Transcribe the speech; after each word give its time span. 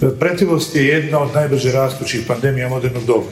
Pretilost 0.00 0.76
je 0.76 0.86
jedna 0.86 1.18
od 1.18 1.34
najbrže 1.34 1.72
rastućih 1.72 2.24
pandemija 2.26 2.68
modernog 2.68 3.04
doba. 3.04 3.26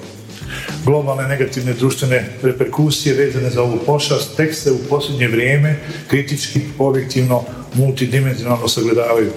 Globalne 0.84 1.28
negativne 1.28 1.72
društvene 1.72 2.26
reperkusije 2.42 3.14
vezane 3.14 3.50
za 3.50 3.62
ovu 3.62 3.78
pošast 3.86 4.36
tek 4.36 4.54
se 4.54 4.72
u 4.72 4.78
posljednje 4.88 5.28
vrijeme 5.28 5.76
kritički, 6.08 6.60
objektivno, 6.78 7.44
multidimenzionalno 7.74 8.68
sagledavaju. 8.68 9.30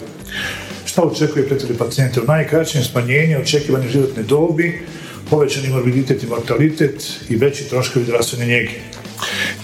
Šta 0.85 1.04
očekuje 1.04 1.48
pretili 1.48 1.77
pacijente? 1.77 2.21
U 2.21 2.26
najkraćem 2.26 2.84
smanjenje 2.84 3.38
očekivane 3.38 3.90
životne 3.90 4.23
dobi, 4.23 4.82
povećani 5.30 5.70
morbiditet 5.70 6.23
i 6.23 6.27
mortalitet 6.27 7.04
i 7.30 7.35
veći 7.35 7.70
troškovi 7.70 8.05
zdravstvene 8.05 8.46
njege. 8.46 8.71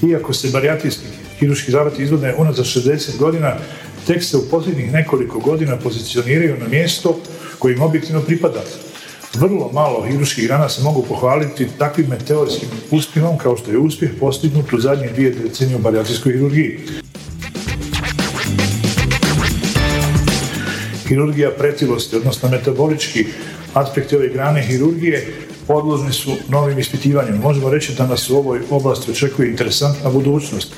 Iako 0.09 0.33
se 0.33 0.49
barijatijski 0.51 1.05
hiruški 1.39 1.71
zavati 1.71 2.03
izvode 2.03 2.33
unazad 2.37 2.65
60 2.65 3.17
godina, 3.17 3.55
tek 4.07 4.23
se 4.23 4.37
u 4.37 4.49
posljednjih 4.51 4.93
nekoliko 4.93 5.39
godina 5.39 5.77
pozicioniraju 5.77 6.57
na 6.59 6.67
mjesto 6.67 7.19
kojim 7.59 7.81
objektivno 7.81 8.21
pripada. 8.21 8.63
Vrlo 9.33 9.71
malo 9.73 10.05
hiruških 10.07 10.47
grana 10.47 10.69
se 10.69 10.83
mogu 10.83 11.05
pohvaliti 11.09 11.67
takvim 11.77 12.07
meteorskim 12.07 12.69
uspjehom 12.91 13.37
kao 13.37 13.57
što 13.57 13.71
je 13.71 13.77
uspjeh 13.77 14.11
postignut 14.19 14.73
u 14.73 14.79
zadnje 14.79 15.07
dvije 15.07 15.31
decenije 15.31 15.75
u 15.75 15.79
barijatrijskoj 15.79 16.33
hirurgiji. 16.33 16.79
Hirurgija 21.07 21.51
pretilosti, 21.51 22.15
odnosno 22.15 22.49
metabolički 22.49 23.25
aspekti 23.73 24.15
ove 24.15 24.29
grane 24.29 24.61
hirurgije 24.61 25.27
podložni 25.67 26.13
su 26.13 26.31
novim 26.49 26.79
ispitivanjem. 26.79 27.37
Možemo 27.37 27.69
reći 27.69 27.93
da 27.97 28.07
nas 28.07 28.29
u 28.29 28.37
ovoj 28.37 28.59
oblasti 28.69 29.11
očekuje 29.11 29.49
interesantna 29.49 30.09
budućnost 30.09 30.73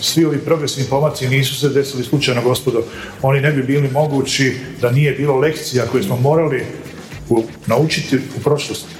svi 0.00 0.24
ovi 0.24 0.38
progresivni 0.38 0.90
pomaci 0.90 1.28
nisu 1.28 1.54
se 1.54 1.68
desili 1.68 2.04
slučajno, 2.04 2.42
gospodo. 2.42 2.84
Oni 3.22 3.40
ne 3.40 3.52
bi 3.52 3.62
bili 3.62 3.90
mogući 3.90 4.56
da 4.80 4.90
nije 4.90 5.12
bilo 5.12 5.36
lekcija 5.36 5.86
koje 5.86 6.02
smo 6.02 6.16
morali 6.16 6.64
naučiti 7.66 8.16
u 8.16 8.40
prošlosti. 8.40 8.94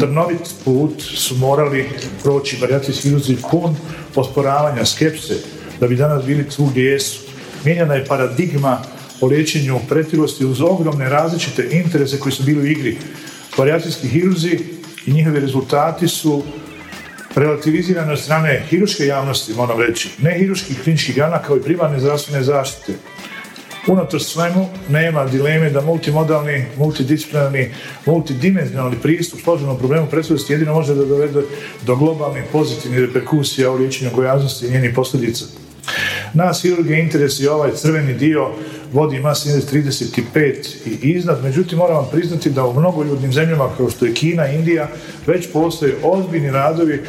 Trnovit 0.00 0.54
put 0.64 1.02
su 1.02 1.36
morali 1.36 1.88
proći 2.22 2.56
varijacijski 2.60 3.08
iluzi 3.08 3.36
pun 3.50 3.76
posporavanja, 4.14 4.84
skepse, 4.84 5.34
da 5.80 5.88
bi 5.88 5.96
danas 5.96 6.24
bili 6.24 6.48
tu 6.48 6.64
gdje 6.64 6.82
jesu. 6.82 7.20
Mijenjana 7.64 7.94
je 7.94 8.04
paradigma 8.04 8.82
o 9.20 9.26
liječenju 9.26 9.80
pretilosti 9.88 10.44
uz 10.44 10.60
ogromne 10.60 11.08
različite 11.08 11.68
interese 11.72 12.18
koji 12.18 12.32
su 12.32 12.42
bili 12.42 12.60
u 12.60 12.66
igri. 12.66 12.98
Varijacijski 13.58 14.08
hiruzi 14.08 14.58
i 15.06 15.12
njihovi 15.12 15.40
rezultati 15.40 16.08
su 16.08 16.42
relativizirane 17.34 18.12
od 18.12 18.20
strane 18.20 18.62
hiruške 18.68 19.06
javnosti, 19.06 19.54
moram 19.54 19.80
reći, 19.80 20.10
ne 20.22 20.38
hiruških 20.38 20.82
kliničkih 20.82 21.14
grana 21.14 21.42
kao 21.42 21.56
i 21.56 21.62
primarne 21.62 22.00
zdravstvene 22.00 22.42
zaštite. 22.42 22.92
Unatoč 23.86 24.22
svemu 24.22 24.68
nema 24.88 25.24
dileme 25.26 25.70
da 25.70 25.80
multimodalni, 25.80 26.64
multidisciplinarni, 26.76 27.70
multidimenzionalni 28.06 28.96
pristup 29.02 29.40
složenom 29.40 29.78
problemu 29.78 30.06
predstavljosti 30.06 30.52
jedino 30.52 30.74
može 30.74 30.94
da 30.94 31.04
dovede 31.04 31.42
do 31.86 31.96
globalnih 31.96 32.42
pozitivnih 32.52 33.00
reperkusija 33.00 33.70
u 33.70 33.76
liječenju 33.76 34.10
gojaznosti 34.14 34.66
i 34.66 34.70
njenih 34.70 34.94
posljedica. 34.94 35.44
Nas 36.34 36.62
hirurge 36.62 36.98
interes 36.98 37.40
je 37.40 37.50
ovaj 37.50 37.70
crveni 37.74 38.14
dio 38.14 38.50
vodi 38.92 39.20
mas 39.20 39.46
35 39.46 40.86
i 40.86 41.10
iznad, 41.10 41.42
međutim 41.42 41.78
moram 41.78 41.96
vam 41.96 42.08
priznati 42.10 42.50
da 42.50 42.66
u 42.66 42.80
mnogoljudnim 42.80 43.32
zemljama 43.32 43.70
kao 43.76 43.90
što 43.90 44.06
je 44.06 44.14
Kina, 44.14 44.46
Indija, 44.46 44.88
već 45.26 45.52
postoje 45.52 45.96
ozbiljni 46.02 46.50
radovi 46.50 47.02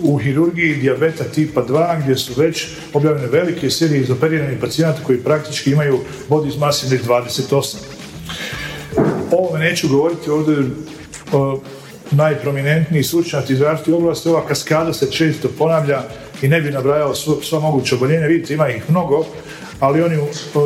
u 0.00 0.18
hirurgiji 0.18 0.74
dijabeta 0.74 1.24
tipa 1.24 1.64
2 1.66 2.02
gdje 2.02 2.16
su 2.16 2.32
već 2.36 2.66
objavljene 2.94 3.28
velike 3.28 3.70
serije 3.70 4.00
izoperiranih 4.00 4.58
pacijenata 4.60 5.02
koji 5.04 5.18
praktički 5.18 5.70
imaju 5.70 5.98
body 6.28 6.58
mass 6.58 6.84
index 6.84 7.00
28. 7.06 7.76
O 9.30 9.36
ovome 9.36 9.64
neću 9.64 9.88
govoriti 9.88 10.30
ovdje 10.30 10.56
o, 11.32 11.60
najprominentniji 12.10 13.02
stručnjaci 13.02 13.52
iz 13.52 13.60
različitih 13.60 13.94
oblasti, 13.94 14.28
ova 14.28 14.46
kaskada 14.46 14.92
se 14.92 15.10
često 15.10 15.48
ponavlja 15.58 16.02
i 16.42 16.48
ne 16.48 16.60
bi 16.60 16.70
nabrajao 16.70 17.14
sva 17.14 17.60
moguća 17.60 17.94
oboljenja, 17.94 18.26
vidite 18.26 18.54
ima 18.54 18.68
ih 18.68 18.90
mnogo, 18.90 19.24
ali 19.80 20.02
oni 20.02 20.16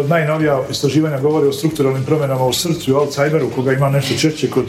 najnovija 0.08 0.62
istraživanja 0.70 1.18
govore 1.18 1.46
o 1.46 1.52
strukturalnim 1.52 2.04
promjenama 2.04 2.46
u 2.46 2.52
srcu 2.52 2.90
i 2.90 2.94
Alzheimeru, 2.94 3.50
koga 3.54 3.72
ima 3.72 3.90
nešto 3.90 4.14
češće 4.18 4.50
kod 4.50 4.64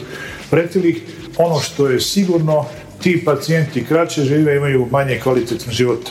pretilih. 0.50 1.02
Ono 1.36 1.60
što 1.60 1.88
je 1.88 2.00
sigurno, 2.00 2.66
ti 3.02 3.22
pacijenti 3.24 3.84
kraće 3.84 4.24
žive 4.24 4.56
imaju 4.56 4.88
manje 4.90 5.20
kvalitetno 5.22 5.72
života. 5.72 6.10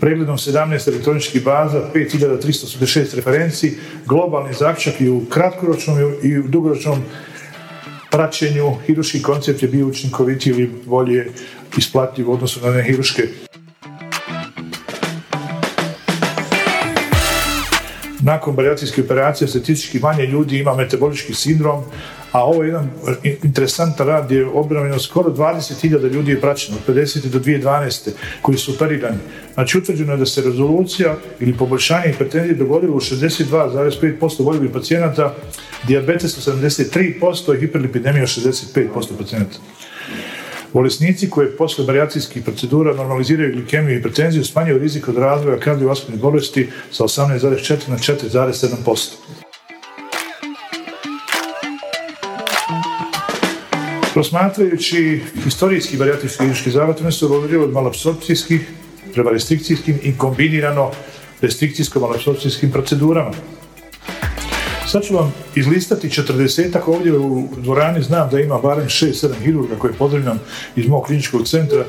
Pregledom 0.00 0.36
17 0.36 0.88
elektroničkih 0.88 1.44
baza, 1.44 1.90
5386 1.94 3.16
referenci, 3.16 3.76
globalni 4.06 4.54
zaključak 4.54 5.00
i 5.00 5.08
u 5.08 5.22
kratkoročnom 5.30 6.14
i 6.22 6.38
u 6.38 6.48
dugoročnom 6.48 7.02
praćenju 8.10 8.76
hiruški 8.86 9.22
koncept 9.22 9.62
je 9.62 9.68
bio 9.68 9.86
učinkovitiji 9.86 10.50
ili 10.50 10.70
bolje 10.84 11.26
isplativ 11.78 12.30
u 12.30 12.32
odnosu 12.32 12.60
na 12.60 12.72
nehiruške 12.72 13.22
nakon 18.28 18.54
barijacijske 18.54 19.02
operacije 19.02 19.48
statistički 19.48 19.98
manje 19.98 20.26
ljudi 20.26 20.58
ima 20.58 20.74
metabolički 20.74 21.34
sindrom, 21.34 21.84
a 22.32 22.44
ovo 22.44 22.62
je 22.62 22.68
jedan 22.68 22.90
interesantan 23.42 24.06
rad 24.06 24.24
gdje 24.24 24.36
je 24.36 24.46
obranjeno 24.46 24.98
skoro 24.98 25.30
20.000 25.30 26.12
ljudi 26.12 26.30
je 26.30 26.40
praćeno 26.40 26.76
od 26.78 26.94
50. 26.94 27.28
do 27.28 27.38
2012. 27.38 28.10
koji 28.42 28.58
su 28.58 28.74
operirani. 28.74 29.18
Znači 29.54 29.78
utvrđeno 29.78 30.12
je 30.12 30.18
da 30.18 30.26
se 30.26 30.42
rezolucija 30.42 31.16
ili 31.40 31.56
poboljšanje 31.56 32.12
hipertenzije 32.12 32.54
dogodilo 32.54 32.96
u 32.96 33.00
62,5% 33.00 34.44
voljivih 34.44 34.70
pacijenata, 34.70 35.34
diabetes 35.86 36.48
73% 36.48 37.56
i 37.56 37.60
hiperlipidemija 37.60 38.26
65% 38.26 38.88
pacijenata. 39.18 39.58
Bolesnici 40.72 41.30
koji 41.30 41.48
posle 41.58 41.84
barijacijskih 41.84 42.42
procedura 42.42 42.94
normaliziraju 42.94 43.52
glikemiju 43.52 43.94
i 43.94 43.96
hipertenziju 43.96 44.44
smanjuju 44.44 44.78
rizik 44.78 45.08
od 45.08 45.18
razvoja 45.18 45.60
kardiovaskularnih 45.60 46.22
bolesti 46.22 46.68
sa 46.90 47.04
18,4 47.04 47.88
na 47.88 47.98
4,7%. 47.98 49.38
Prosmatrajući 54.14 55.20
historijski 55.44 55.96
barijatrijski 55.96 56.38
klinički 56.38 56.70
zavod, 56.70 56.96
oni 57.02 57.12
su 57.12 57.26
evoluirali 57.26 57.64
od 57.64 57.72
malapsorpcijskih 57.72 58.68
prema 59.14 59.30
restrikcijskim 59.30 59.98
i 60.02 60.18
kombinirano 60.18 60.90
restrikcijsko-malapsorpcijskim 61.42 62.72
procedurama. 62.72 63.30
Sad 64.90 65.02
ću 65.02 65.14
vam 65.14 65.34
izlistati 65.54 66.10
četrdesetak 66.10 66.88
ovdje 66.88 67.18
u 67.18 67.48
dvorani, 67.56 68.02
znam 68.02 68.30
da 68.30 68.40
ima 68.40 68.58
barem 68.58 68.86
6-7 68.86 69.32
hirurga 69.44 69.76
koje 69.78 69.92
pozdravljam 69.92 70.40
iz 70.76 70.88
mog 70.88 71.04
kliničkog 71.04 71.48
centra 71.48 71.84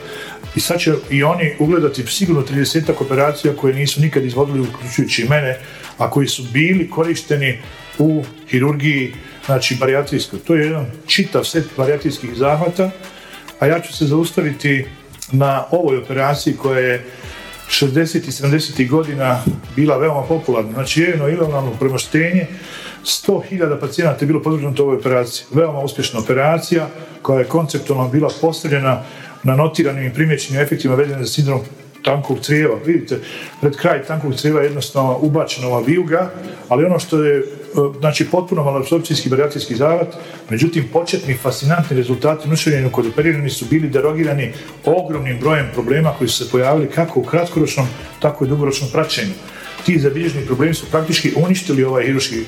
i 0.55 0.59
sad 0.59 0.79
će 0.79 0.93
i 1.09 1.23
oni 1.23 1.55
ugledati 1.59 2.05
sigurno 2.07 2.41
30 2.41 2.91
operacija 2.99 3.55
koje 3.55 3.73
nisu 3.73 4.01
nikad 4.01 4.25
izvodili, 4.25 4.67
uključujući 4.67 5.27
mene, 5.29 5.59
a 5.97 6.09
koji 6.09 6.27
su 6.27 6.43
bili 6.53 6.89
korišteni 6.89 7.59
u 7.99 8.23
hirurgiji, 8.47 9.13
znači 9.45 9.77
barijatrijskoj. 9.79 10.39
To 10.39 10.55
je 10.55 10.65
jedan 10.65 10.85
čitav 11.07 11.43
set 11.43 11.65
barijatrijskih 11.77 12.29
zahvata, 12.35 12.91
a 13.59 13.65
ja 13.65 13.79
ću 13.79 13.93
se 13.93 14.05
zaustaviti 14.05 14.85
na 15.31 15.65
ovoj 15.71 15.97
operaciji 15.97 16.53
koja 16.53 16.79
je 16.79 17.05
60. 17.69 18.17
i 18.17 18.31
70. 18.31 18.89
godina 18.89 19.43
bila 19.75 19.97
veoma 19.97 20.23
popularna. 20.23 20.71
Znači, 20.73 21.01
jedno 21.01 21.27
ilegalno 21.27 21.71
premoštenje 21.79 22.47
100.000 23.03 23.79
pacijenata 23.79 24.17
je 24.21 24.27
bilo 24.27 24.41
podvrgnuto 24.41 24.83
ovoj 24.83 24.97
operaciji. 24.97 25.45
Veoma 25.51 25.79
uspješna 25.79 26.19
operacija 26.19 26.87
koja 27.21 27.39
je 27.39 27.45
konceptualno 27.45 28.09
bila 28.09 28.29
postavljena 28.41 29.03
na 29.43 29.55
notiranim 29.55 30.07
i 30.07 30.13
primjećenim 30.13 30.61
efektima 30.61 30.95
vezanim 30.95 31.25
za 31.25 31.31
sindrom 31.31 31.61
tankog 32.03 32.39
crijeva. 32.41 32.75
Vidite, 32.85 33.19
pred 33.61 33.75
kraj 33.75 34.03
tankog 34.03 34.35
crijeva 34.35 34.61
je 34.61 34.65
jednostavno 34.65 35.17
ubačena 35.21 35.67
ova 35.67 35.79
vijuga, 35.79 36.31
ali 36.69 36.85
ono 36.85 36.99
što 36.99 37.23
je 37.23 37.37
e, 37.37 37.43
znači 37.99 38.25
potpuno 38.25 38.63
malabsorpcijski 38.63 39.29
barijatrijski 39.29 39.75
zavat, 39.75 40.15
međutim 40.49 40.89
početni 40.93 41.37
fascinantni 41.37 41.97
rezultati 41.97 42.49
u 42.87 42.91
kod 42.91 43.05
operirani 43.05 43.49
su 43.49 43.65
bili 43.65 43.89
derogirani 43.89 44.53
ogromnim 44.85 45.39
brojem 45.39 45.67
problema 45.73 46.13
koji 46.17 46.29
su 46.29 46.45
se 46.45 46.51
pojavili 46.51 46.89
kako 46.89 47.19
u 47.19 47.23
kratkoročnom, 47.23 47.87
tako 48.19 48.45
i 48.45 48.47
dugoročnom 48.47 48.89
praćenju. 48.91 49.33
Ti 49.85 49.99
zabilježeni 49.99 50.45
problemi 50.45 50.73
su 50.73 50.85
praktički 50.91 51.33
uništili 51.35 51.83
ovaj 51.83 52.05
hiruški 52.05 52.43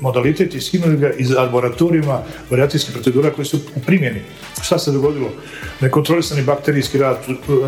modalitet 0.00 0.54
i 0.54 0.60
skinuli 0.60 0.96
ga 0.96 1.10
iz 1.10 1.30
laboratorijuma 1.30 2.22
varijacijskih 2.50 2.92
procedura 2.92 3.30
koji 3.30 3.46
su 3.46 3.60
u 3.76 3.80
primjeni. 3.80 4.20
Šta 4.62 4.78
se 4.78 4.92
dogodilo? 4.92 5.32
Nekontrolisani 5.80 6.42
bakterijski 6.42 6.98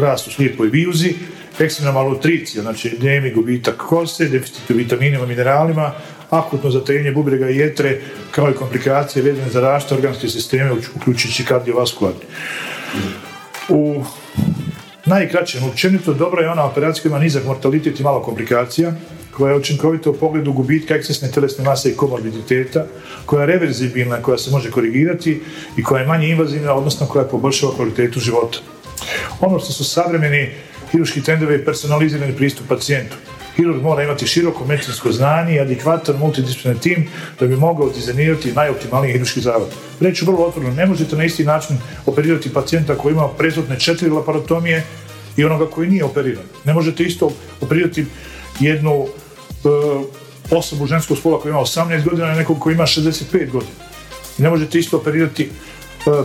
rast, 0.01 0.29
u 0.29 0.31
slijepoj 0.31 0.69
vijuzi, 0.69 1.15
ekstremna 1.59 1.93
malnutricija, 1.93 2.63
znači 2.63 2.97
dnevni 3.01 3.33
gubitak 3.33 3.77
kose, 3.77 4.29
deficit 4.29 4.71
u 4.71 4.75
vitaminima, 4.75 5.27
mineralima, 5.27 5.93
akutno 6.31 6.71
zatajenje 6.71 7.13
bubrega 7.13 7.51
i 7.51 7.57
jetre, 7.57 8.01
kao 8.31 8.51
i 8.51 8.55
komplikacije 8.55 9.23
vezane 9.23 9.51
za 9.51 9.61
rašte 9.61 9.95
organske 9.95 10.29
sisteme, 10.29 10.73
uključujući 10.97 11.45
kardiovaskularni. 11.45 12.21
U 13.69 14.05
najkraćem, 15.11 15.65
općenito 15.65 16.15
dobro 16.15 16.43
je 16.43 16.51
ona 16.51 16.65
operacija 16.65 17.03
koja 17.03 17.11
ima 17.11 17.19
nizak 17.19 17.45
mortalitet 17.45 18.01
i 18.01 18.03
malo 18.03 18.23
komplikacija, 18.23 18.93
koja 19.37 19.51
je 19.51 19.59
učinkovita 19.59 20.11
u 20.11 20.15
pogledu 20.15 20.53
gubitka 20.53 20.95
ekscesne 20.95 21.31
telesne 21.31 21.65
mase 21.65 21.91
i 21.91 21.97
komorbiditeta, 21.97 22.87
koja 23.27 23.41
je 23.41 23.47
reverzibilna, 23.47 24.23
koja 24.23 24.39
se 24.39 24.51
može 24.51 24.71
korigirati 24.71 25.41
i 25.77 25.83
koja 25.83 26.01
je 26.01 26.07
manje 26.07 26.29
invazivna, 26.29 26.75
odnosno 26.75 27.07
koja 27.07 27.25
poboljšava 27.25 27.75
kvalitetu 27.77 28.21
života. 28.21 28.59
Ono 29.41 29.59
što 29.59 29.73
su 29.73 29.85
savremeni 29.85 30.51
hiruški 30.93 31.23
trendovi 31.23 31.55
je 31.55 31.65
personalizirani 31.65 32.37
pristup 32.37 32.69
pacijentu. 32.69 33.17
Hirurg 33.61 33.83
mora 33.83 34.03
imati 34.03 34.27
široko 34.27 34.65
medicinsko 34.65 35.13
znanje 35.13 35.55
i 35.55 35.61
adekvatan 35.61 36.17
multidisciplinarni 36.17 36.81
tim 36.81 37.09
da 37.41 37.47
bi 37.47 37.57
mogao 37.57 37.91
dizajnirati 37.91 38.53
najoptimalniji 38.53 39.13
hiruški 39.13 39.41
zavod. 39.41 39.69
Reći 40.01 40.25
vrlo 40.25 40.47
otvoreno, 40.47 40.75
ne 40.75 40.87
možete 40.87 41.17
na 41.17 41.25
isti 41.25 41.45
način 41.45 41.77
operirati 42.07 42.53
pacijenta 42.53 42.95
koji 42.95 43.13
ima 43.13 43.29
prezotne 43.29 43.81
četiri 43.81 44.11
laparotomije 44.11 44.85
i 45.37 45.45
onoga 45.45 45.71
koji 45.71 45.91
nije 45.91 46.05
operiran. 46.05 46.45
Ne 46.65 46.75
možete 46.75 47.05
isto 47.05 47.31
operirati 47.61 48.07
jednu 48.61 49.07
e, 49.07 49.69
osobu 50.51 50.87
ženskog 50.87 51.19
spola 51.19 51.41
koja 51.41 51.51
ima 51.51 51.61
18 51.61 52.05
godina 52.05 52.33
i 52.33 52.37
nekog 52.37 52.59
koji 52.59 52.75
ima 52.75 52.87
65 52.87 53.51
godina. 53.51 53.73
Ne 54.39 54.51
možete 54.51 54.79
isto 54.79 54.97
operirati 54.97 55.43
e, 55.43 55.51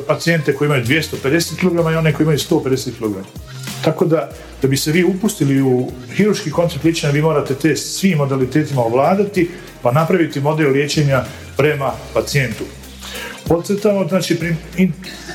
pacijente 0.08 0.56
koji 0.56 0.66
imaju 0.68 0.86
250 0.86 1.56
kg 1.60 1.92
i 1.94 1.96
one 1.96 2.14
koji 2.14 2.26
imaju 2.26 2.38
150 2.38 2.92
kg. 3.00 3.16
Tako 3.86 4.06
da, 4.06 4.30
da 4.62 4.68
bi 4.68 4.78
se 4.78 4.92
vi 4.92 5.04
upustili 5.04 5.62
u 5.62 5.92
hiruški 6.16 6.52
koncept 6.52 6.84
liječenja, 6.84 7.14
vi 7.14 7.22
morate 7.22 7.56
te 7.56 7.76
svim 7.76 8.18
modalitetima 8.18 8.82
ovladati, 8.82 9.50
pa 9.82 9.92
napraviti 9.92 10.42
model 10.42 10.72
liječenja 10.72 11.26
prema 11.58 11.92
pacijentu. 12.14 12.64
Podcrtamo, 13.48 14.08
znači, 14.08 14.38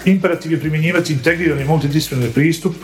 imperativ 0.04 0.52
je 0.52 0.60
primjenjivati 0.60 1.12
integrirani 1.12 1.64
multidisciplinarni 1.64 2.34
pristup, 2.34 2.74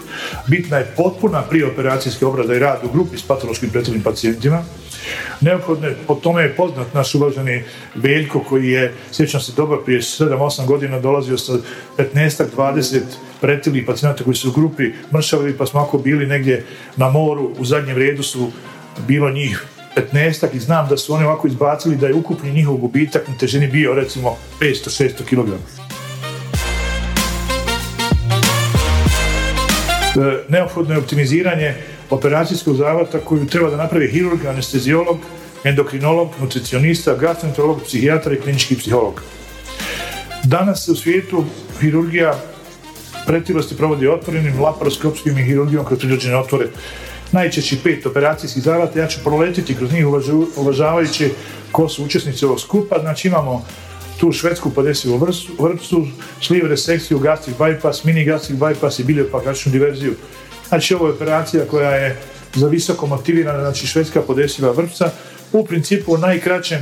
bitna 0.47 0.77
je 0.77 0.93
potpuna 0.97 1.43
prioperacijska 1.43 2.29
obrada 2.29 2.55
i 2.55 2.59
rad 2.59 2.81
u 2.85 2.93
grupi 2.93 3.19
s 3.19 3.23
patološkim 3.23 3.71
pretvornim 3.71 4.03
pacijentima, 4.03 4.63
Neophodno 5.41 5.89
po 6.07 6.15
tome 6.15 6.43
je 6.43 6.57
poznat 6.57 6.95
naš 6.95 7.15
uvaženi 7.15 7.65
Veljko 7.95 8.41
koji 8.41 8.69
je, 8.69 8.95
sjećam 9.13 9.41
se 9.41 9.53
dobro, 9.57 9.83
prije 9.85 10.01
7-8 10.01 10.67
godina 10.67 11.01
dolazio 11.01 11.39
sa 11.39 11.53
15-20 11.99 13.01
pretilih 13.41 13.87
pacijenata 13.87 14.25
koji 14.25 14.37
su 14.37 14.49
u 14.49 14.53
grupi 14.53 14.93
mršavili 15.13 15.57
pa 15.57 15.67
smo 15.67 15.81
ako 15.81 15.99
bili 15.99 16.27
negdje 16.27 16.65
na 16.97 17.11
moru, 17.11 17.51
u 17.59 17.65
zadnjem 17.65 17.97
redu 17.97 18.23
su 18.23 18.51
bilo 19.07 19.31
njih 19.31 19.65
15 20.13 20.47
i 20.55 20.59
znam 20.59 20.89
da 20.89 20.97
su 20.97 21.15
oni 21.15 21.25
ovako 21.25 21.49
izbacili 21.49 21.97
da 21.97 22.07
je 22.07 22.15
ukupni 22.15 22.53
njihov 22.53 22.77
gubitak 22.77 23.29
na 23.29 23.39
težini 23.39 23.67
bio 23.67 23.95
recimo 23.95 24.37
500-600 24.61 25.25
kg. 25.25 25.49
Neophodno 30.49 30.95
je 30.95 30.99
optimiziranje 30.99 31.75
operacijskog 32.11 32.77
zavata 32.77 33.19
koju 33.19 33.47
treba 33.47 33.71
da 33.71 33.77
napravi 33.77 34.09
hirurg, 34.09 34.47
anesteziolog, 34.47 35.19
endokrinolog, 35.65 36.29
nutricionista, 36.41 37.15
gastroenterolog, 37.15 37.83
psihijatar 37.83 38.33
i 38.33 38.41
klinički 38.41 38.77
psiholog. 38.77 39.23
Danas 40.45 40.85
se 40.85 40.93
u 40.93 40.97
svijetu 40.97 41.45
hirurgija 41.81 42.35
pretilosti 43.27 43.77
provodi 43.77 44.09
otvorenim 44.09 44.61
laparoskopskim 44.61 45.39
i 45.39 45.43
hirurgijom 45.43 45.85
kroz 45.85 45.99
prirođene 45.99 46.37
otvore. 46.37 46.69
Najčešći 47.33 47.79
pet 47.85 48.07
operacijskih 48.07 48.63
zavata, 48.63 49.01
ja 49.01 49.07
ću 49.07 49.19
proletiti 49.25 49.75
kroz 49.75 49.93
njih 49.93 50.07
uvažavajući 50.57 51.31
ko 51.73 51.89
su 51.89 52.05
učesnici 52.05 52.45
ovog 52.45 52.61
skupa. 52.61 52.99
Znači 53.01 53.29
imamo 53.29 53.67
tu 54.21 54.33
švedsku 54.33 54.71
podesivu 54.71 55.21
vrpcu, 55.59 56.07
sliv 56.41 56.67
resekciju, 56.67 57.19
gastric 57.19 57.57
bypass, 57.57 58.05
mini 58.05 58.25
gastric 58.25 58.59
bypass 58.59 59.01
i 59.01 59.05
biliopakačnu 59.05 59.73
diverziju. 59.73 60.15
Znači 60.69 60.95
ovo 60.95 61.07
je 61.07 61.13
operacija 61.13 61.65
koja 61.65 61.91
je 61.91 62.17
za 62.55 62.69
visoko 62.69 63.07
motivirana, 63.07 63.61
znači 63.61 63.87
švedska 63.87 64.23
podesiva 64.23 64.71
vrpca. 64.71 65.11
U 65.53 65.67
principu 65.67 66.15
u 66.15 66.19
najkraćem 66.19 66.79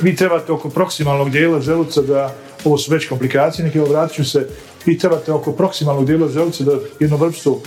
vi 0.00 0.16
trebate 0.16 0.52
oko 0.52 0.70
proksimalnog 0.70 1.30
dijela 1.30 1.60
želuca 1.60 2.02
da, 2.02 2.34
ovo 2.64 2.78
su 2.78 2.92
već 2.92 3.08
komplikacije, 3.08 3.64
neki 3.64 3.78
vratit 3.78 4.16
ću 4.16 4.24
se, 4.24 4.48
vi 4.86 4.98
trebate 4.98 5.32
oko 5.32 5.52
proksimalnog 5.52 6.06
dijela 6.06 6.28
želuca 6.28 6.64
da 6.64 6.78
jednu 7.00 7.16
vrpcu 7.16 7.60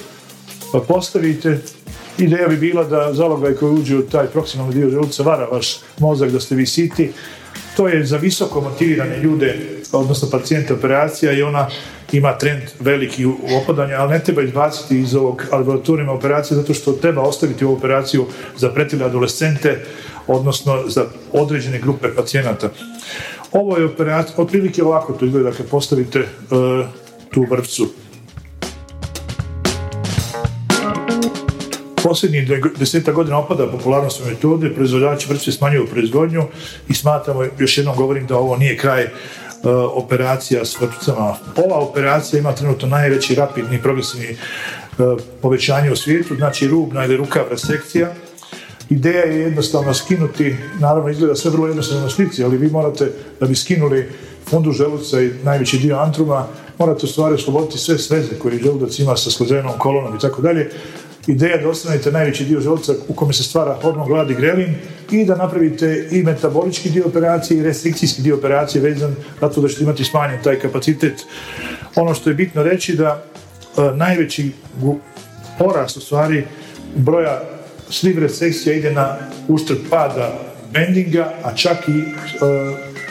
postavite. 0.88 1.60
Ideja 2.18 2.48
bi 2.48 2.58
bila 2.58 2.84
da 2.84 3.14
zalogaj 3.14 3.54
koji 3.54 3.72
uđe 3.72 3.98
u 3.98 4.02
taj 4.02 4.28
proksimalni 4.28 4.74
dio 4.74 4.90
želuca 4.90 5.24
vara 5.24 5.46
vaš 5.46 5.80
mozak 6.00 6.32
da 6.32 6.40
ste 6.40 6.56
vi 6.56 6.66
siti. 6.66 7.12
To 7.76 7.88
je 7.88 8.06
za 8.06 8.18
visoko 8.18 8.62
motivirane 8.62 9.20
ljude, 9.20 9.56
odnosno 9.92 10.30
pacijente 10.30 10.74
operacija 10.74 11.32
i 11.32 11.42
ona 11.42 11.68
ima 12.12 12.38
trend 12.38 12.64
veliki 12.80 13.26
u 13.26 13.38
opadanju, 13.62 13.96
ali 13.98 14.12
ne 14.12 14.20
treba 14.20 14.42
izbaciti 14.42 15.00
iz 15.00 15.16
ovog 15.16 15.44
laboratorijuma 15.52 16.12
operacije 16.12 16.58
zato 16.58 16.74
što 16.74 16.92
treba 16.92 17.22
ostaviti 17.22 17.66
ovu 17.66 17.76
operaciju 17.76 18.26
za 18.58 18.70
pretile 18.70 19.06
adolescente, 19.06 19.86
odnosno 20.28 20.84
za 20.88 21.06
određene 21.32 21.80
grupe 21.80 22.08
pacijenata. 22.16 22.70
Ovo 23.52 23.78
je 23.78 23.86
operacija, 23.86 24.36
otprilike 24.38 24.84
ovako 24.84 25.14
to 25.14 25.26
izgleda 25.26 25.52
kad 25.52 25.66
postavite 25.66 26.20
e, 26.20 26.26
tu 27.34 27.46
vrpcu. 27.50 27.90
Posljednjih 32.04 32.50
deseta 32.80 33.12
godina 33.12 33.40
opada 33.40 33.68
popularnost 33.68 34.26
metode, 34.26 34.74
proizvođači 34.74 35.28
vrpce 35.30 35.52
smanjuju 35.52 35.88
proizvodnju 35.88 36.44
i 36.90 36.94
smatramo, 36.94 37.44
još 37.60 37.78
jednom 37.78 37.96
govorim 37.96 38.28
da 38.28 38.38
ovo 38.38 38.58
nije 38.58 38.78
kraj 38.78 39.08
E, 39.64 39.70
operacija 39.70 40.66
s 40.66 40.82
vrpcama. 40.82 41.36
Ova 41.66 41.80
operacija 41.80 42.40
ima 42.40 42.52
trenutno 42.52 42.88
najveći 42.88 43.36
rapidni 43.36 43.82
progresivni 43.82 44.28
e, 44.28 44.36
povećanje 45.42 45.92
u 45.92 45.96
svijetu, 45.96 46.36
znači 46.36 46.68
rubna 46.68 47.06
ili 47.06 47.18
rukavna 47.18 47.58
sekcija. 47.58 48.14
Ideja 48.90 49.24
je 49.24 49.40
jednostavno 49.40 49.94
skinuti, 49.94 50.56
naravno 50.80 51.10
izgleda 51.10 51.36
sve 51.36 51.52
vrlo 51.52 51.68
jednostavno 51.68 52.04
na 52.04 52.10
slici, 52.10 52.44
ali 52.44 52.58
vi 52.58 52.70
morate, 52.70 53.12
da 53.40 53.46
bi 53.46 53.56
skinuli 53.56 54.10
fundu 54.50 54.72
želuca 54.72 55.22
i 55.22 55.32
najveći 55.44 55.78
dio 55.78 55.98
antruma, 55.98 56.48
morate 56.78 57.06
u 57.06 57.10
stvari 57.10 57.36
osloboditi 57.36 57.78
sve 57.78 57.98
sveze 57.98 58.40
koje 58.40 58.60
želudac 58.60 59.00
ima 59.00 59.18
sa 59.18 59.32
sklozenom 59.32 59.74
kolonom 59.78 60.16
i 60.16 60.20
tako 60.20 60.42
dalje, 60.42 60.70
ideja 61.28 61.58
da 61.58 61.70
ostanete 61.70 62.12
najveći 62.12 62.46
dio 62.46 62.60
želuca 62.60 62.94
u 63.08 63.14
kome 63.14 63.34
se 63.34 63.44
stvara 63.44 63.78
hormon 63.82 64.08
gladi 64.08 64.36
grelin 64.36 64.76
i 65.12 65.26
da 65.26 65.36
napravite 65.36 66.08
i 66.12 66.24
metabolički 66.24 66.90
dio 66.90 67.06
operacije 67.08 67.60
i 67.60 67.64
restrikcijski 67.64 68.22
dio 68.22 68.36
operacije 68.36 68.82
vezan 68.82 69.16
zato 69.42 69.62
da 69.62 69.68
ćete 69.68 69.84
imati 69.84 70.04
smanjen 70.04 70.44
taj 70.44 70.60
kapacitet. 70.60 71.26
Ono 71.96 72.14
što 72.14 72.30
je 72.30 72.34
bitno 72.34 72.64
reći 72.64 72.96
da 72.96 73.24
e, 73.78 73.82
najveći 73.96 74.52
porast 75.60 75.98
u 75.98 76.02
stvari 76.02 76.46
broja 76.96 77.42
sliv 77.90 78.20
resekcija 78.20 78.76
ide 78.76 78.92
na 78.92 79.18
uštrb 79.48 79.78
pada 79.90 80.40
bendinga, 80.74 81.34
a 81.44 81.56
čak 81.56 81.78
i 81.88 81.92
e, 81.92 82.06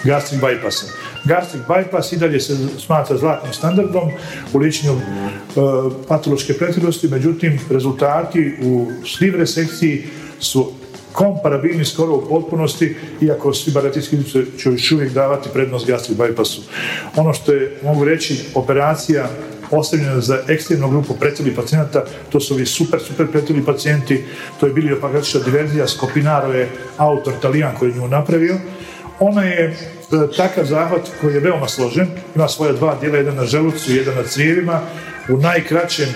gastric 0.04 0.40
bypassa. 0.40 1.05
Gastric 1.26 1.62
bypass 1.68 2.12
i 2.12 2.16
dalje 2.16 2.40
se 2.40 2.56
smatra 2.78 3.16
zlatnim 3.16 3.52
standardom 3.52 4.10
u 4.52 4.58
liječenju 4.58 4.92
e, 4.92 5.00
patološke 6.08 6.54
pretilosti, 6.54 7.08
međutim 7.08 7.60
rezultati 7.70 8.54
u 8.62 8.86
sliv 9.04 9.36
resekciji 9.36 10.06
su 10.38 10.72
komparabilni 11.12 11.84
skoro 11.84 12.14
u 12.14 12.28
potpunosti, 12.28 12.96
iako 13.20 13.54
svi 13.54 13.72
baratijski 13.72 14.16
će 14.58 14.70
još 14.70 14.92
uvijek 14.92 15.12
davati 15.12 15.48
prednost 15.52 15.86
gastric 15.86 16.18
bypassu. 16.18 16.62
Ono 17.16 17.32
što 17.32 17.52
je, 17.52 17.78
mogu 17.82 18.04
reći, 18.04 18.44
operacija 18.54 19.28
ostavljena 19.70 20.20
za 20.20 20.38
ekstremnu 20.48 20.90
grupu 20.90 21.14
pretilih 21.14 21.56
pacijenata, 21.56 22.04
to 22.30 22.40
su 22.40 22.54
ovi 22.54 22.66
super, 22.66 23.00
super 23.00 23.26
pretili 23.26 23.64
pacijenti, 23.64 24.24
to 24.60 24.66
je 24.66 24.72
bili 24.72 24.92
opagačića 24.92 25.38
diverzija, 25.38 25.88
Skopinaro 25.88 26.52
je 26.52 26.68
autor 26.96 27.32
Talijan 27.42 27.74
koji 27.78 27.94
nju 27.94 28.08
napravio. 28.08 28.56
Ona 29.20 29.42
je 29.42 29.76
E, 30.12 30.36
takav 30.36 30.64
zahvat 30.64 31.00
koji 31.20 31.34
je 31.34 31.40
veoma 31.40 31.68
složen, 31.68 32.06
ima 32.34 32.48
svoja 32.48 32.72
dva 32.72 32.96
dijela, 33.00 33.16
jedan 33.16 33.34
na 33.34 33.44
želucu 33.44 33.92
i 33.92 33.96
jedan 33.96 34.14
na 34.14 34.22
crijevima. 34.22 34.80
U 35.28 35.36
najkraćem 35.36 36.08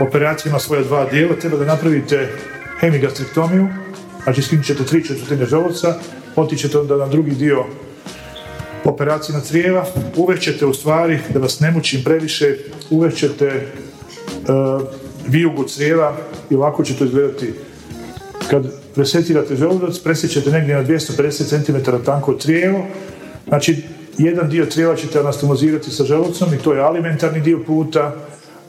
operaciji 0.00 0.50
ima 0.50 0.58
svoja 0.58 0.82
dva 0.82 1.04
dijela, 1.04 1.36
treba 1.36 1.56
da 1.56 1.64
napravite 1.64 2.28
hemigastrektomiju, 2.80 3.68
znači 4.24 4.42
skinut 4.42 4.64
ćete 4.64 4.84
tri 4.84 5.04
četvrtine 5.04 5.46
želuca, 5.46 5.94
otićete 6.36 6.78
onda 6.78 6.96
na 6.96 7.06
drugi 7.06 7.30
dio 7.30 7.64
operacije 8.84 9.36
na 9.36 9.42
crijeva, 9.42 9.86
uvećete 10.16 10.66
u 10.66 10.74
stvari, 10.74 11.18
da 11.34 11.38
vas 11.38 11.60
ne 11.60 11.70
mučim 11.70 12.04
previše, 12.04 12.56
uvećete 12.90 13.66
uh, 14.26 14.82
vijugu 15.28 15.64
crijeva 15.64 16.16
i 16.50 16.54
ovako 16.54 16.84
će 16.84 16.96
to 16.96 17.04
izgledati. 17.04 17.52
Kad 18.50 18.72
presetirate 18.94 19.56
želudac, 19.56 19.98
presjećete 19.98 20.50
negdje 20.50 20.74
na 20.74 20.84
250 20.84 21.64
cm 21.64 22.04
tanko 22.04 22.32
trijevo, 22.32 22.86
znači 23.48 23.82
jedan 24.18 24.48
dio 24.48 24.66
trijeva 24.66 24.96
ćete 24.96 25.18
anastomozirati 25.18 25.90
sa 25.90 26.04
želucom 26.04 26.54
i 26.54 26.58
to 26.58 26.72
je 26.72 26.80
alimentarni 26.80 27.40
dio 27.40 27.58
puta, 27.66 28.14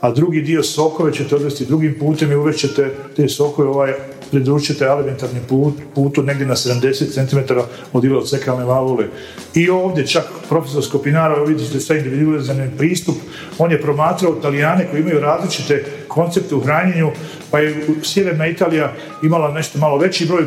a 0.00 0.10
drugi 0.10 0.40
dio 0.40 0.62
sokove 0.62 1.12
ćete 1.12 1.36
odvesti 1.36 1.66
drugim 1.66 1.96
putem 2.00 2.32
i 2.32 2.34
uvešćete 2.34 2.94
te 3.16 3.28
sokove 3.28 3.68
ovaj, 3.68 3.92
pridručite 4.32 4.86
alimentarni 4.88 5.40
put, 5.48 5.74
putu 5.94 6.22
negdje 6.22 6.46
na 6.46 6.54
70 6.56 7.12
cm 7.14 7.38
od 7.92 8.04
ileocekalne 8.04 8.64
valule. 8.64 9.06
I 9.54 9.68
ovdje 9.70 10.06
čak 10.06 10.24
profesor 10.48 10.84
Skopinara, 10.84 11.44
vidite 11.44 11.80
sve 11.80 11.98
individualizirani 11.98 12.70
pristup, 12.78 13.16
on 13.58 13.70
je 13.70 13.82
promatrao 13.82 14.36
Italijane 14.38 14.88
koji 14.90 15.00
imaju 15.00 15.20
različite 15.20 15.84
koncepte 16.08 16.54
u 16.54 16.60
hranjenju, 16.60 17.10
pa 17.50 17.58
je 17.58 17.86
sjeverna 18.02 18.46
Italija 18.46 18.92
imala 19.22 19.52
nešto 19.52 19.78
malo 19.78 19.98
veći 19.98 20.26
broj 20.26 20.44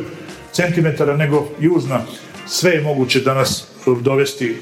centimetara 0.51 1.17
nego 1.17 1.47
južna. 1.59 2.01
Sve 2.47 2.71
je 2.71 2.81
moguće 2.81 3.21
danas 3.21 3.67
dovesti 4.01 4.55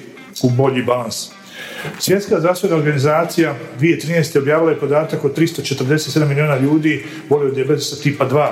u 0.43 0.49
bolji 0.49 0.83
balans. 0.83 1.29
Svjetska 1.99 2.39
zdravstvena 2.39 2.75
organizacija 2.75 3.55
2013. 3.79 4.39
objavila 4.39 4.71
je 4.71 4.79
podatak 4.79 5.25
od 5.25 5.37
347 5.37 6.27
milijuna 6.27 6.57
ljudi 6.57 7.05
boli 7.29 7.47
od 7.47 7.53
dijabetesa 7.53 7.95
tipa 8.03 8.29
2. 8.29 8.51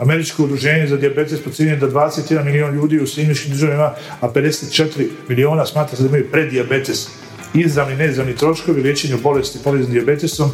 Američko 0.00 0.44
udruženje 0.44 0.86
za 0.86 0.96
dijabetes 0.96 1.42
procjenjuje 1.42 1.76
da 1.76 1.88
21 1.88 2.44
milijun 2.44 2.74
ljudi 2.74 3.00
u 3.00 3.06
svimičkim 3.06 3.52
državima, 3.52 3.94
a 4.20 4.28
54 4.28 5.08
milijuna 5.28 5.66
smatra 5.66 5.96
se 5.96 6.02
da 6.02 6.08
imaju 6.08 6.30
predijabetes. 6.30 7.08
Izravni, 7.54 7.96
neizravni 7.96 8.36
troškovi 8.36 8.82
liječenju 8.82 9.18
bolesti 9.22 9.58
povezani 9.64 9.92
dijabetesom 9.92 10.50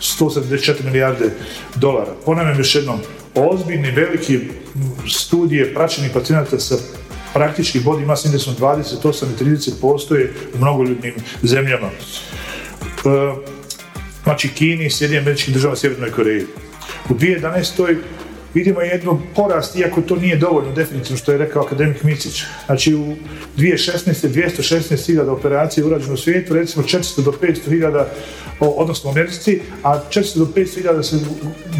174 0.00 0.84
milijarde 0.84 1.30
dolara. 1.74 2.12
Ponavljam 2.24 2.58
još 2.58 2.74
jednom, 2.74 3.00
ozbiljni, 3.34 3.90
veliki 3.90 4.40
studije 5.08 5.74
praćenih 5.74 6.10
pacijenata 6.14 6.58
sa 6.58 6.76
praktički 7.34 7.80
body 7.80 8.06
mass 8.06 8.24
indeksom 8.24 8.54
28 8.56 9.24
i 9.24 9.44
30 9.44 9.70
postoje 9.80 10.32
u 10.54 10.58
mnogoljudnim 10.58 11.14
zemljama. 11.42 11.86
E, 11.86 11.92
znači 14.22 14.48
Kini, 14.48 14.90
Sjedinim 14.90 15.22
američkih 15.22 15.54
država, 15.54 15.76
Sjevernoj 15.76 16.10
Koreji. 16.10 16.44
U 17.08 17.14
2011 17.14 17.96
vidimo 18.56 18.80
jednu 18.80 19.20
porast, 19.34 19.76
iako 19.76 20.00
to 20.00 20.16
nije 20.16 20.36
dovoljno 20.36 20.72
definitivno 20.72 21.16
što 21.16 21.32
je 21.32 21.38
rekao 21.38 21.62
akademik 21.62 22.02
Micić. 22.02 22.42
Znači 22.66 22.94
u 22.94 23.16
2016. 23.56 24.28
216.000 24.28 25.28
operacija 25.28 25.86
urađeno 25.86 26.14
u 26.14 26.16
svijetu, 26.16 26.54
recimo 26.54 26.84
400 26.84 27.22
do 27.22 27.32
500.000 27.32 28.04
odnosno 28.60 29.10
u 29.10 29.12
Americi, 29.12 29.60
a 29.82 30.00
400 30.10 30.38
do 30.38 30.44
500.000 30.44 31.02
se 31.02 31.16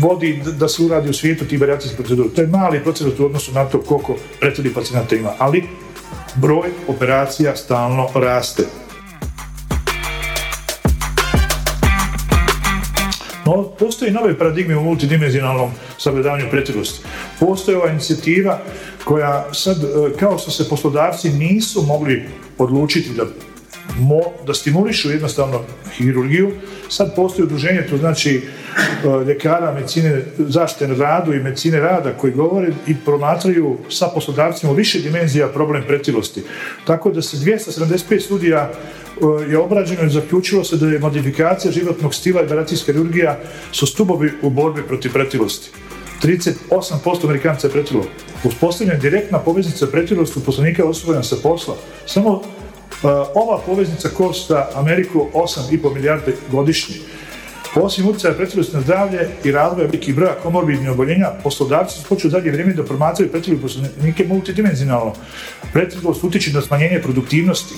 vodi 0.00 0.42
da 0.58 0.68
se 0.68 0.82
uradi 0.82 1.10
u 1.10 1.14
svijetu 1.14 1.44
ti 1.44 1.58
barijacijski 1.58 1.96
proceduri. 1.96 2.28
To 2.28 2.40
je 2.40 2.46
mali 2.46 2.82
procenat 2.82 3.20
u 3.20 3.26
odnosu 3.26 3.52
na 3.52 3.64
to 3.64 3.82
koliko 3.82 4.16
prethodnih 4.40 4.74
pacijenata 4.74 5.16
ima, 5.16 5.32
ali 5.38 5.64
broj 6.34 6.68
operacija 6.88 7.56
stalno 7.56 8.08
raste. 8.14 8.62
No, 13.46 13.62
postoji 13.78 14.10
nove 14.10 14.38
paradigme 14.38 14.76
u 14.76 14.82
multidimenzionalnom 14.82 15.70
sagledavanju 15.98 16.44
pretilosti. 16.50 17.04
Postoji 17.40 17.76
ova 17.76 17.90
inicijativa 17.90 18.58
koja 19.04 19.54
sad, 19.54 19.76
e, 19.84 20.16
kao 20.18 20.38
što 20.38 20.50
se 20.50 20.68
poslodavci 20.68 21.30
nisu 21.30 21.82
mogli 21.82 22.28
odlučiti 22.58 23.10
da 23.16 23.24
mo, 23.98 24.20
da 24.46 24.54
stimulišu 24.54 25.10
jednostavno 25.10 25.60
hirurgiju. 25.96 26.50
Sad 26.88 27.14
postoji 27.16 27.46
udruženje, 27.46 27.86
to 27.90 27.96
znači 27.96 28.36
e, 28.36 29.24
ljekara 29.24 29.72
medicine 29.72 30.22
zaštite 30.38 30.88
na 30.88 30.94
radu 30.94 31.32
i 31.32 31.40
medicine 31.40 31.80
rada 31.80 32.12
koji 32.12 32.32
govore 32.32 32.68
i 32.86 32.96
promatraju 33.04 33.78
sa 33.88 34.06
poslodavcima 34.14 34.72
više 34.72 34.98
dimenzija 34.98 35.48
problem 35.48 35.82
pretilosti. 35.86 36.42
Tako 36.84 37.10
da 37.10 37.22
se 37.22 37.36
275 37.36 38.20
studija 38.20 38.70
e, 38.70 39.50
je 39.50 39.58
obrađeno 39.58 40.04
i 40.04 40.10
zaključilo 40.10 40.64
se 40.64 40.76
da 40.76 40.86
je 40.86 40.98
modifikacija 40.98 41.72
životnog 41.72 42.14
stila 42.14 42.42
i 42.42 42.46
baracijska 42.46 42.92
kirurgija 42.92 43.38
su 43.72 43.86
stubovi 43.86 44.30
u 44.42 44.50
borbi 44.50 44.82
protiv 44.82 45.12
pretilosti. 45.12 45.70
38% 46.22 47.24
Amerikanca 47.24 47.66
je 47.66 47.72
pretilo. 47.72 48.04
Uspostavljena 48.44 48.98
direktna 48.98 49.38
poveznica 49.38 49.86
pretilosti 49.86 50.40
poslanika 50.46 50.82
je 50.82 51.22
sa 51.22 51.36
posla. 51.42 51.76
Samo 52.06 52.42
ova 53.34 53.58
poveznica 53.66 54.08
košta 54.08 54.70
Ameriku 54.74 55.26
8,5 55.34 55.94
milijarde 55.94 56.32
godišnje. 56.52 56.96
Osim 57.74 58.08
utjecaja 58.08 58.34
pretilosti 58.34 58.76
na 58.76 58.82
zdravlje 58.82 59.28
i 59.44 59.52
razvoja 59.52 59.86
velikih 59.86 60.14
broja 60.14 60.34
komorbidnih 60.42 60.90
oboljenja, 60.90 61.30
poslodavci 61.42 61.98
su 61.98 62.08
počeli 62.08 62.28
u 62.28 62.30
zadnje 62.30 62.50
vrijeme 62.50 62.72
da 62.72 62.84
promatraju 62.84 63.30
pretilost 63.30 63.62
poslovnike 63.62 64.24
multidimenzionalno. 64.28 65.12
Pretilost 65.72 66.24
utječe 66.24 66.52
na 66.52 66.62
smanjenje 66.62 67.02
produktivnosti, 67.02 67.74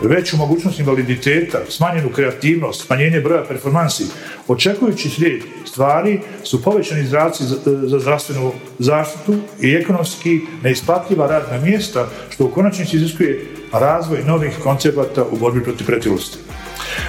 veću 0.00 0.36
mogućnost 0.36 0.78
invaliditeta, 0.78 1.58
smanjenu 1.68 2.08
kreativnost, 2.08 2.86
smanjenje 2.86 3.20
broja 3.20 3.44
performansi. 3.44 4.04
Očekujući 4.48 5.08
slijed 5.08 5.42
stvari 5.64 6.20
su 6.44 6.62
povećani 6.62 7.02
izraci 7.02 7.44
za 7.64 7.98
zdravstvenu 7.98 8.52
zaštitu 8.78 9.36
i 9.60 9.74
ekonomski 9.74 10.40
neisplatljiva 10.62 11.26
radna 11.26 11.66
mjesta, 11.66 12.08
što 12.30 12.44
u 12.44 12.50
konačnici 12.50 12.96
iziskuje 12.96 13.46
razvoj 13.72 14.22
novih 14.26 14.58
koncepata 14.62 15.24
u 15.30 15.36
borbi 15.36 15.64
protiv 15.64 15.86
pretilosti. 15.86 16.38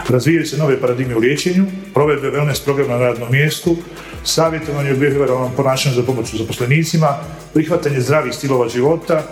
Razvijaju 0.09 0.45
se 0.45 0.57
nove 0.57 0.81
paradigme 0.81 1.15
u 1.15 1.19
liječenju, 1.19 1.65
provedbe 1.93 2.27
wellness 2.27 2.63
programa 2.63 2.93
na 2.93 2.99
radnom 2.99 3.31
mjestu, 3.31 3.75
savjetovanje 4.23 4.93
u 4.93 4.97
behavioralnom 4.97 5.51
ponašanju 5.55 5.95
za 5.95 6.03
pomoć 6.03 6.35
zaposlenicima, 6.35 7.17
prihvatanje 7.53 8.01
zdravih 8.01 8.33
stilova 8.33 8.69
života 8.69 9.23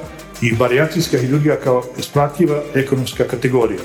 i 0.42 0.56
barijatrijska 0.56 1.18
hirurgija 1.18 1.56
kao 1.56 1.84
isplatljiva 1.98 2.62
ekonomska 2.76 3.24
kategorija. 3.24 3.80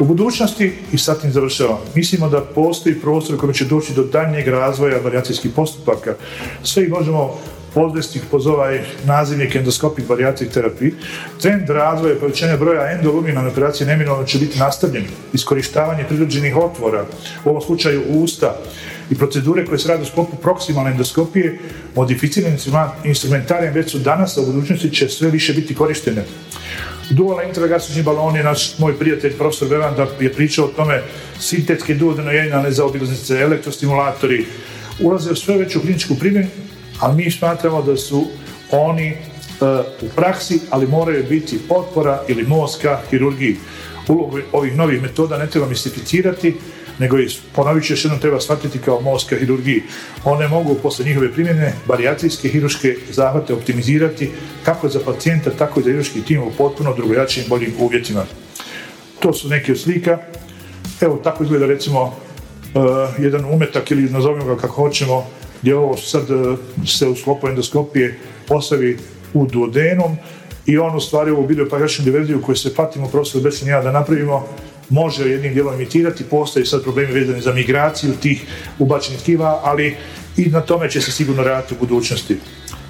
U 0.00 0.04
budućnosti, 0.04 0.72
i 0.92 0.98
sad 0.98 1.20
tim 1.20 1.32
završavam, 1.32 1.78
mislimo 1.94 2.28
da 2.28 2.40
postoji 2.40 3.00
prostor 3.00 3.34
u 3.34 3.38
kojem 3.38 3.54
će 3.54 3.64
doći 3.64 3.94
do 3.94 4.02
daljnjeg 4.02 4.48
razvoja 4.48 4.98
varijacijskih 5.04 5.50
postupaka. 5.56 6.14
Sve 6.62 6.82
ih 6.82 6.90
možemo 6.90 7.38
podvesti 7.74 8.20
kroz 8.30 8.46
ovaj 8.46 8.80
nazivnik 9.04 9.54
endoskopik 9.54 10.06
barijatrik 10.08 10.50
terapiji. 10.50 10.94
Trend 11.40 11.70
razvoja 11.70 12.14
i 12.14 12.18
povećanja 12.18 12.56
broja 12.56 12.90
endoluminalne 12.90 13.50
operacije 13.50 13.86
neminovno 13.86 14.24
će 14.24 14.38
biti 14.38 14.58
nastavljen. 14.58 15.04
Iskorištavanje 15.32 16.04
prirođenih 16.04 16.56
otvora, 16.56 17.06
u 17.44 17.48
ovom 17.48 17.62
slučaju 17.62 18.02
usta, 18.08 18.56
i 19.10 19.14
procedure 19.14 19.66
koje 19.66 19.78
se 19.78 19.88
rade 19.88 20.02
u 20.02 20.06
sklopu 20.06 20.36
proksimalne 20.36 20.90
endoskopije, 20.90 21.58
modificiranim 21.94 22.58
instrumentarijem 23.04 23.74
već 23.74 23.90
su 23.90 23.98
danas, 23.98 24.36
a 24.36 24.40
u 24.40 24.46
budućnosti 24.46 24.90
će 24.90 25.08
sve 25.08 25.30
više 25.30 25.52
biti 25.52 25.74
korištene. 25.74 26.24
Dualne 27.10 27.48
intragastrični 27.48 28.02
baloni, 28.02 28.42
naš 28.42 28.78
moj 28.78 28.98
prijatelj 28.98 29.36
profesor 29.36 29.68
Bevanda 29.68 30.06
je 30.20 30.32
pričao 30.32 30.64
o 30.64 30.68
tome, 30.68 31.02
sintetske 31.40 31.94
duodenojenalne 31.94 32.70
zaobilaznice, 32.70 33.40
elektrostimulatori, 33.40 34.46
ulaze 35.00 35.32
u 35.32 35.36
sve 35.36 35.58
veću 35.58 35.80
kliničku 35.80 36.14
primjenu, 36.14 36.48
ali 37.00 37.16
mi 37.16 37.30
smatramo 37.30 37.82
da 37.82 37.96
su 37.96 38.26
oni 38.70 39.06
e, 39.08 39.16
u 40.02 40.08
praksi, 40.16 40.60
ali 40.70 40.86
moraju 40.86 41.24
biti 41.28 41.58
potpora 41.68 42.22
ili 42.28 42.42
mozka 42.42 43.00
hirurgiji. 43.10 43.56
Ulogu 44.08 44.38
ovih 44.52 44.76
novih 44.76 45.02
metoda 45.02 45.38
ne 45.38 45.46
treba 45.46 45.68
mistificirati, 45.68 46.56
nego 46.98 47.18
i 47.18 47.28
ponovit 47.54 47.84
ću 47.84 47.92
još 47.92 48.06
treba 48.20 48.40
shvatiti 48.40 48.78
kao 48.78 49.00
mozka 49.00 49.36
hirurgiji. 49.36 49.82
One 50.24 50.48
mogu 50.48 50.74
posle 50.74 51.04
njihove 51.04 51.32
primjene 51.32 51.72
barijatrijske 51.86 52.48
hiruške 52.48 52.96
zahvate 53.10 53.54
optimizirati 53.54 54.30
kako 54.62 54.88
za 54.88 55.00
pacijenta, 55.04 55.50
tako 55.50 55.80
i 55.80 55.82
za 55.82 55.90
hiruški 55.90 56.22
tim 56.22 56.42
u 56.42 56.50
potpuno 56.58 56.94
drugojačijim 56.94 57.48
boljim 57.48 57.72
uvjetima. 57.78 58.24
To 59.20 59.32
su 59.32 59.48
neke 59.48 59.72
od 59.72 59.78
slika. 59.78 60.18
Evo 61.00 61.20
tako 61.24 61.44
izgleda 61.44 61.66
recimo 61.66 62.02
uh, 62.02 62.12
jedan 63.18 63.44
umetak 63.44 63.90
ili 63.90 64.10
nazovimo 64.10 64.44
ga 64.44 64.56
kako 64.56 64.74
hoćemo 64.74 65.26
gdje 65.62 65.76
ovo 65.76 65.96
sad 65.96 66.30
e, 66.30 66.56
se 66.86 67.08
u 67.08 67.16
sklopu 67.16 67.48
endoskopije 67.48 68.18
postavi 68.48 68.98
u 69.34 69.46
duodenom 69.46 70.16
i 70.66 70.78
on 70.78 70.96
u 70.96 71.00
stvari 71.00 71.30
ovu 71.30 71.46
bideopagačnu 71.46 72.04
diverziju 72.04 72.42
koju 72.42 72.56
se 72.56 72.74
patimo 72.74 73.08
profesor 73.08 73.42
Becin 73.42 73.68
ja 73.68 73.82
da 73.82 73.92
napravimo 73.92 74.46
može 74.88 75.30
jednim 75.30 75.52
dijelom 75.52 75.74
imitirati, 75.74 76.24
postoje 76.24 76.66
sad 76.66 76.82
problemi 76.82 77.12
vezani 77.12 77.40
za 77.40 77.52
migraciju 77.52 78.12
tih 78.22 78.42
ubačenih 78.78 79.20
tkiva, 79.20 79.60
ali 79.64 79.96
i 80.36 80.46
na 80.46 80.60
tome 80.60 80.90
će 80.90 81.00
se 81.00 81.12
sigurno 81.12 81.42
raditi 81.42 81.74
u 81.74 81.78
budućnosti. 81.80 82.36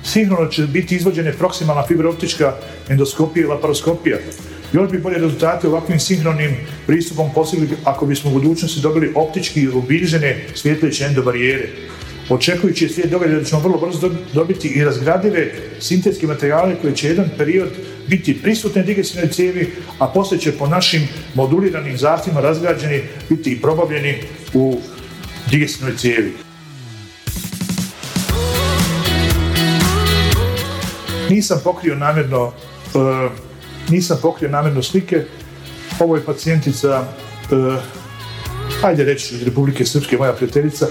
Sigurno 0.04 0.46
će 0.46 0.62
biti 0.62 0.96
izvođene 0.96 1.32
proksimalna 1.32 1.86
fibrooptička 1.86 2.54
endoskopija 2.88 3.44
i 3.44 3.48
laparoskopija. 3.48 4.18
Još 4.72 4.90
bi 4.90 4.98
bolje 4.98 5.18
rezultate 5.18 5.68
ovakvim 5.68 6.00
sinhronim 6.00 6.56
pristupom 6.86 7.30
postigli 7.34 7.68
ako 7.84 8.06
bismo 8.06 8.30
u 8.30 8.34
budućnosti 8.34 8.80
dobili 8.80 9.12
optički 9.14 9.68
ubilježene 9.68 10.46
svjetleće 10.54 11.04
endobarijere 11.04 11.68
očekujući 12.28 12.88
slijed 12.88 13.10
događaja 13.10 13.38
da 13.38 13.44
ćemo 13.44 13.60
vrlo 13.60 13.78
brzo 13.78 14.10
dobiti 14.34 14.68
i 14.68 14.84
razgradive 14.84 15.52
sintetske 15.80 16.26
materijale 16.26 16.76
koji 16.80 16.96
će 16.96 17.08
jedan 17.08 17.28
period 17.38 17.68
biti 18.08 18.42
prisutne 18.42 18.82
digestivnoj 18.82 19.28
cijevi, 19.28 19.72
a 19.98 20.06
poslije 20.06 20.40
će 20.40 20.52
po 20.52 20.66
našim 20.66 21.08
moduliranim 21.34 21.98
zahtjevima 21.98 22.40
razgrađeni 22.40 23.02
biti 23.28 23.52
i 23.52 23.60
probavljeni 23.60 24.14
u 24.54 24.80
digestivnoj 25.50 25.96
cijevi. 25.96 26.32
Nisam 31.30 31.60
pokrio 31.64 31.94
namjerno 31.94 32.52
e, 32.94 33.28
nisam 33.88 34.18
pokrio 34.22 34.50
namjerno 34.50 34.82
slike. 34.82 35.24
Ovo 36.00 36.16
je 36.16 36.24
pacijentica 36.24 37.04
e, 37.50 37.54
ajde 38.82 39.04
reći 39.04 39.34
iz 39.34 39.42
Republike 39.42 39.84
Srpske, 39.84 40.16
moja 40.16 40.32
prijateljica, 40.32 40.86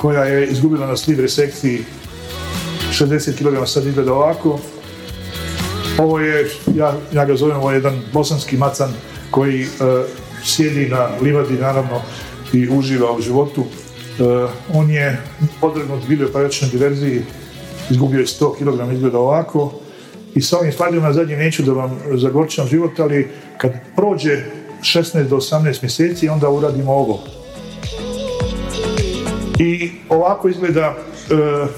koja 0.00 0.24
je 0.24 0.46
izgubila 0.46 0.86
na 0.86 0.96
sliv 0.96 1.20
resekciji 1.20 1.84
60 2.92 3.36
kg, 3.38 3.68
sad 3.68 3.86
izgleda 3.86 4.12
ovako. 4.12 4.58
Ovo 5.98 6.20
je, 6.20 6.50
ja, 6.74 6.94
ja 7.12 7.24
ga 7.24 7.36
zovem, 7.36 7.56
ovo 7.56 7.70
je 7.70 7.76
jedan 7.76 8.02
bosanski 8.12 8.56
macan 8.56 8.92
koji 9.30 9.66
sjedi 10.44 10.88
na 10.88 11.08
livadi, 11.22 11.54
naravno, 11.54 12.00
i 12.52 12.68
uživa 12.68 13.12
u 13.12 13.20
životu. 13.20 13.60
Uh, 13.60 14.50
on 14.74 14.90
je 14.90 15.18
podvrgnut 15.60 16.06
bilioparatičnoj 16.08 16.70
diverziji, 16.70 17.22
izgubio 17.90 18.20
je 18.20 18.26
100 18.26 18.56
kg, 18.58 18.92
izgleda 18.92 19.18
ovako. 19.18 19.72
I 20.34 20.40
sa 20.40 20.58
ovim 20.58 20.72
stvarima 20.72 21.12
zadnje 21.12 21.36
neću 21.36 21.62
da 21.62 21.72
vam 21.72 22.00
zagorčam 22.14 22.66
život, 22.68 23.00
ali 23.00 23.28
kad 23.58 23.72
prođe 23.96 24.44
16 24.80 25.28
do 25.28 25.36
18 25.36 25.82
mjeseci, 25.82 26.28
onda 26.28 26.48
uradimo 26.48 26.92
ovo. 26.92 27.24
I 29.58 29.90
ovako 30.08 30.48
izgleda 30.48 30.94
uh, 30.94 31.68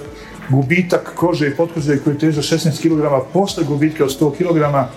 gubitak 0.48 1.12
kože 1.14 1.48
i 1.48 1.56
potkože 1.56 1.98
koji 2.04 2.18
teže 2.18 2.42
16 2.42 2.82
kg 2.82 3.30
posle 3.32 3.64
gubitka 3.64 4.04
od 4.04 4.20
100 4.20 4.32
kg 4.36 4.88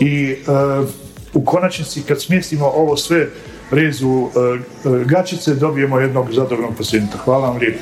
i 0.00 0.36
uh, 0.80 0.88
u 1.34 1.44
konačnici 1.44 2.02
kad 2.02 2.22
smjestimo 2.22 2.66
ovo 2.66 2.96
sve 2.96 3.28
rezu 3.70 4.08
uh, 4.08 4.30
gačice 5.06 5.54
dobijemo 5.54 6.00
jednog 6.00 6.32
zadovoljnog 6.32 6.76
pacijenta. 6.76 7.18
Hvala 7.18 7.48
vam 7.48 7.56
lijepo. 7.56 7.78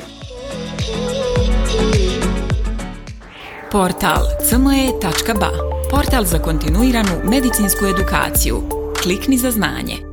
Portal 3.71 4.23
cme.ba 4.49 5.49
Portal 5.91 6.23
za 6.25 6.39
kontinuiranu 6.39 7.11
medicinsku 7.29 7.85
edukaciju. 7.85 8.61
Klikni 9.03 9.37
za 9.37 9.51
znanje. 9.51 10.12